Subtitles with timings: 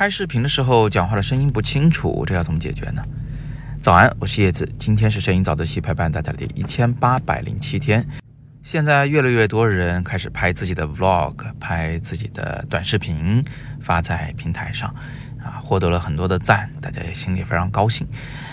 [0.00, 3.02] 拍视频的时候讲话的声音不清楚，这要怎么解决呢？
[3.82, 8.08] 早安，我是叶子，今天是摄影早自习陪伴大家的第一千八百零七天。
[8.62, 13.44] 现在越来越多人开始拍自己的 vlog，拍自己的短视频，
[13.78, 14.88] 发在平台上，
[15.38, 18.06] 啊，获得了很多的赞，大家也心里非常高兴。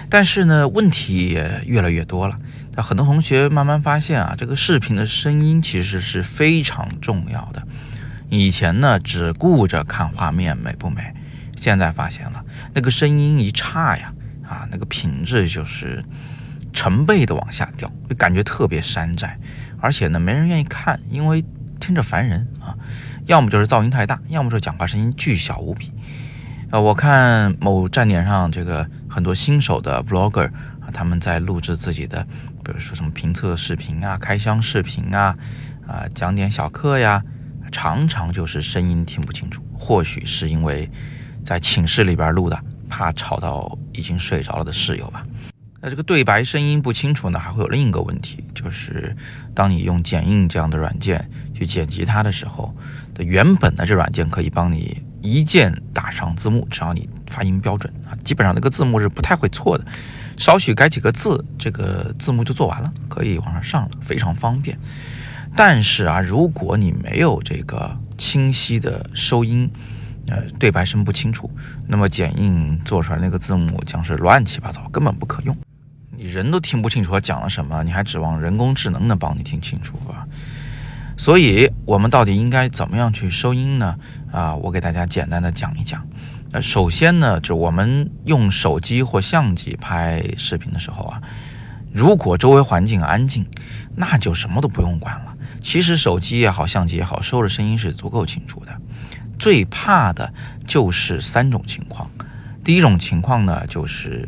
[0.10, 2.38] 但是呢，问题也越来越多了。
[2.76, 7.66] 那很多同学慢慢发现啊，这个视频的声音其实是非常重要的。
[8.28, 11.14] 以前呢，只顾着看画面美不美。
[11.60, 14.14] 现在发现了，那个声音一差呀，
[14.48, 16.06] 啊，那个品质就是
[16.72, 19.38] 成倍的往下掉，就感觉特别山寨，
[19.82, 21.44] 而且呢，没人愿意看，因为
[21.80, 22.78] 听着烦人啊。
[23.26, 25.92] 要么就是噪音太大，要么就是讲话声音巨小无比。
[26.70, 30.50] 呃，我看某站点上这个很多新手的 vlogger，
[30.94, 32.24] 他们在录制自己的，
[32.64, 35.36] 比如说什么评测视频啊、开箱视频啊，
[35.86, 37.22] 啊，讲点小课呀，
[37.72, 40.90] 常常就是声音听不清楚，或许是因为。
[41.48, 45.26] 在寝室里边录的，怕吵到已经睡着了的室友吧。
[45.80, 49.16] 那这个对白声音不清楚呢，还会有另一个问题，就是
[49.56, 52.76] 当你用剪映这样的软件去剪辑它的时候，
[53.14, 59.86] 的原本的这软件可以帮你一键打上字幕，只要你发音标准啊，基本上那个字幕是不太会错的，
[60.36, 64.78] 少许改几个字，这个字幕就做完了，可以往上上了，非常方便。
[65.56, 69.72] 但是啊，如果你没有这个清晰的收音，
[70.28, 71.50] 呃，对白声不清楚，
[71.88, 75.56] 那么剪映做出来那个字幕将是乱七八糟，根本不可用。
[76.12, 80.26] 你人都听不清楚他讲了什么，你还指望人工智能能帮你听清楚啊？
[81.18, 83.96] 所以，我们到底应该怎么样去收音呢？
[84.32, 86.06] 啊，我给大家简单的讲一讲。
[86.52, 91.22] 呃，首先呢，就我们用手机或相机拍视频的时候啊，
[91.92, 93.46] 如果周围环境安静，
[93.96, 95.34] 那就什么都不用管了。
[95.62, 98.72] 其实手机也好，相机也好，收的声音是足够清楚的。
[99.48, 100.34] 最怕的
[100.66, 102.12] 就是三种情况，
[102.66, 104.28] 第一种情况呢，就是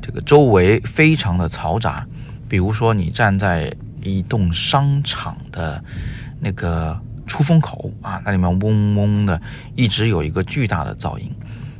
[0.00, 2.06] 这个周围非常的嘈杂，
[2.48, 3.70] 比如说你站在
[4.02, 5.84] 一栋商场的
[6.40, 9.38] 那个出风口啊，那里面嗡嗡的，
[9.74, 11.30] 一直有一个巨大的噪音。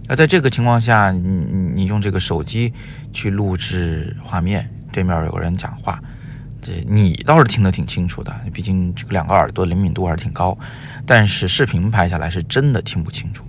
[0.06, 2.75] 那在这个情况下，你你用这个手机
[3.10, 5.98] 去录制画面，对面有个人讲话。
[6.88, 10.56] 你倒是听得挺清楚的，毕竟这个两个耳朵灵敏度还是挺高，
[11.04, 13.44] 但是视频拍下来是真的听不清楚。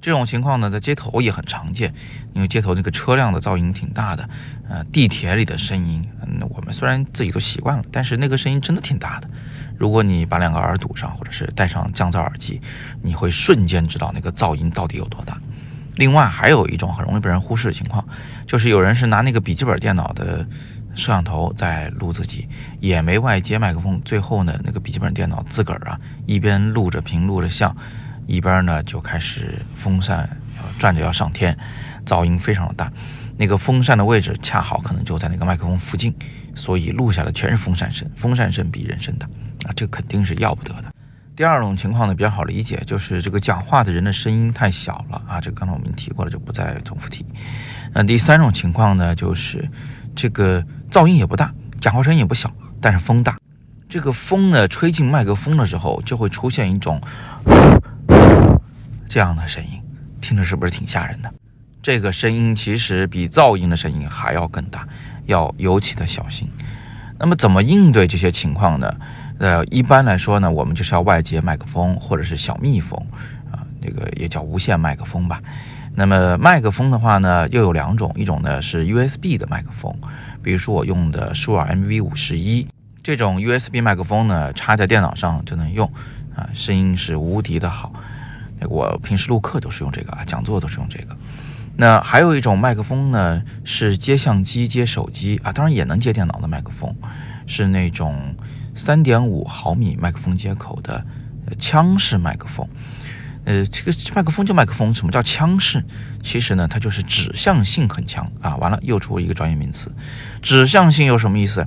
[0.00, 1.92] 这种情况呢，在街头也很常见，
[2.32, 4.26] 因为街头这个车辆的噪音挺大的，
[4.66, 9.28] 呃，地铁里的声音，嗯，我们虽然自己都习惯了，但是那个声音真的挺大的。
[9.76, 12.60] 如果你把两个耳堵上，或者是戴上降噪耳机，
[13.02, 15.38] 你会瞬间知道那个噪音到底有多大。
[15.96, 18.02] 另外，还有一种很容易被人忽视的情况，
[18.46, 20.46] 就是有人是拿那个笔记本电脑的。
[20.94, 22.48] 摄像头在录自己，
[22.80, 24.00] 也没外接麦克风。
[24.04, 27.74] 最后呢，那个笔记本电脑自个儿啊，一边录着屏录着像，
[28.26, 30.28] 一边呢就开始风扇
[30.78, 31.56] 转着要上天，
[32.04, 32.92] 噪音非常的大。
[33.36, 36.14] 那个风扇的位置恰好可能就在那个麦克风附近，
[36.54, 39.26] 所以录下的全是风扇声，风扇声比人声大
[39.66, 40.92] 啊，这肯定是要不得的。
[41.34, 47.24] 第二种情况呢比较好理解，就是这个讲话的人的声音太小了啊，这个刚才我们提过了，就不再重复提。
[47.94, 49.66] 那第三种情况呢，就是
[50.14, 50.62] 这个。
[50.90, 53.38] 噪音也不大，讲话声音也不小，但是风大。
[53.88, 57.00] 这个风呢，吹进麦克风的时候，就会出现一种
[59.08, 59.80] 这样的声音，
[60.20, 61.32] 听着是不是挺吓人的？
[61.80, 64.86] 这个声音其实比噪音的声音还要更大，
[65.26, 66.50] 要尤其的小心。
[67.18, 68.96] 那么怎么应对这些情况呢？
[69.38, 73.00] 呃，一般来说呢，我们就是要外接麦克风或者是小蜜蜂
[73.50, 75.40] 啊，这个也叫无线麦克风吧。
[75.94, 79.94] 那么麦克风的话呢，又有两种，一种呢是 USB 的麦克风。
[80.42, 82.66] 比如说我用的舒尔 MV 五十一
[83.02, 85.90] 这种 USB 麦克风呢，插在电脑上就能用，
[86.34, 87.92] 啊，声音是无敌的好。
[88.68, 91.16] 我平时录课都是用这个啊，讲座都是用这个。
[91.76, 96.94] 那还有一种麦克风呢，是接相机、接手机啊，当然也能接电脑的麦克风，
[97.46, 98.34] 是那种
[98.74, 101.02] 三点五毫米麦克风接口的
[101.58, 102.68] 枪式麦克风。
[103.44, 105.82] 呃，这个麦克风就麦克风，什么叫腔式？
[106.22, 108.56] 其实呢，它就是指向性很强啊。
[108.56, 109.90] 完了，又出一个专业名词，
[110.42, 111.66] 指向性有什么意思？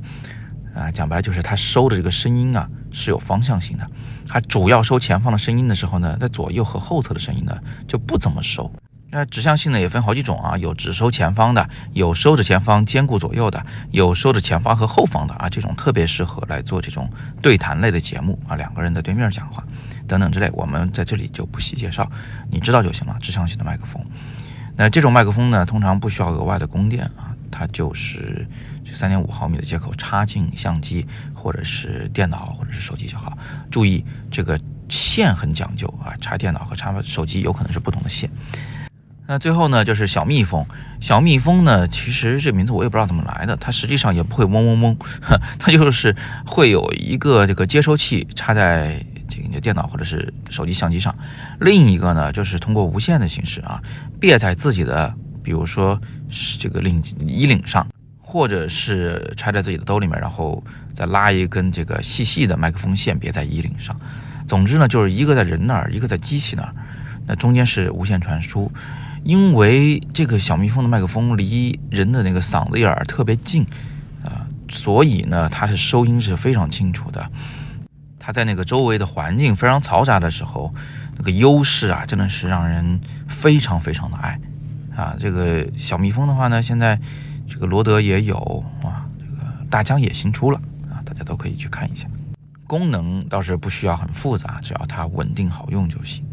[0.76, 3.88] 啊，讲白了就是它收的这个声音啊是有方向性的。
[4.28, 7.56] 它主要收前方的声音的时候呢，在左右和后侧的声音呢
[7.88, 8.72] 就不怎么收。
[9.16, 15.48] 那指向性呢也分好几种啊，有只收前方的，有收着前方兼顾左右的，有收着前方和后方的啊。
[15.48, 17.08] 这种特别适合来做这种
[17.40, 19.64] 对谈类的节目啊，两个人的对面讲话。
[20.08, 22.12] 等等之类，我们在这里就不细介绍，
[22.50, 23.16] 你知道就行了。
[23.22, 24.04] 指向性的麦克风，
[24.76, 28.48] 那这种麦克风呢，通常不需要额外的供电啊，它就是
[28.84, 33.38] 这三点五毫米的接口插进相机或者是电脑或者是手机就好。
[33.72, 38.30] 注意这个线很讲究啊，插电脑和插手机有可能是不同的线。
[39.26, 40.66] 那最后呢，就是小蜜蜂。
[41.00, 44.98] 小蜜蜂呢，其实这名字我也不知道怎么来的，它实际上也不会嗡嗡嗡，
[45.58, 46.14] 它就是
[46.46, 51.16] 会有一个这个接收器插在这个你的电脑或者是手机相机上，
[51.62, 53.82] 另一个呢就是通过无线的形式啊，
[54.20, 56.00] 别在自己的，比如说
[56.30, 57.88] 是这个领衣领上，
[58.20, 60.62] 或者是揣在自己的兜里面，然后
[60.94, 63.98] 再拉一根这个细细的麦克风线别在衣领上。
[64.48, 66.76] 总之呢，就是一个在人那儿，一个在机器那儿，
[67.26, 68.70] 那中间是无线传输。
[69.24, 73.66] 因为这个小蜜蜂的麦克风离人的那个嗓子眼儿特别近，
[74.24, 77.30] 啊，所以呢，它是收音是非常清楚的。
[78.20, 80.74] 它在那个周围的环境非常嘈杂的时候，
[81.18, 84.40] 那个优势啊，真的是让人非常非常的爱。
[84.96, 87.00] 啊，这个小蜜蜂的话呢，现在
[87.48, 90.60] 这个罗德也有啊，这个大疆也新出了
[90.92, 92.08] 啊，大家都可以去看一下。
[92.68, 96.26] 功能倒是不需要很复杂，只要它稳定好用就行。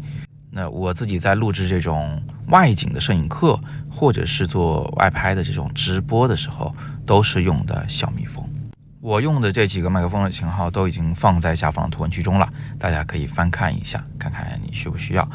[0.49, 3.59] 那我自己在录制这种外景的摄影课，
[3.89, 8.47] 或者是做外拍的这种直播的时候，都是用的小蜜蜂。
[8.99, 12.47] 我用的这几个麦克风的型号都已经放在下方的图文区中了，
[12.77, 15.27] 大家可以翻看一下，看看你需不需要。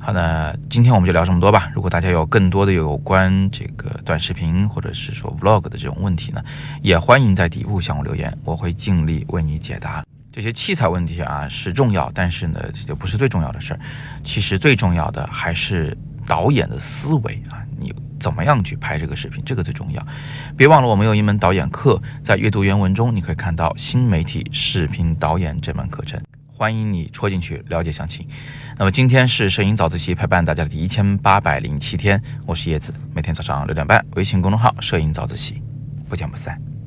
[0.00, 1.70] 好的，今天我们就聊这么多吧。
[1.74, 6.42] 如果大家有更多的有关这个短视频或者是说 vlog 的这种问题呢，
[6.82, 10.04] 也欢迎在底部向我留言，我会尽力为你解答。
[10.30, 13.80] 这些器材问题啊是重要，但是呢，这就不是最重要的事儿。
[14.22, 15.96] 其实最重要的还是
[16.28, 20.06] 导演的思维啊，你怎么样去拍这个视频，这个最重要。
[20.56, 28.28] 别忘了，我们有一门导演课，在阅读原文中你可以看到新媒体视频导演这门课程，欢迎你戳进去了解详情。
[28.76, 35.62] 那么今天是摄影早自习陪伴大家的第一千八百零七天，我是叶子，每天早上六点半，微信公众号摄影早自习，
[36.08, 36.77] 不见不散。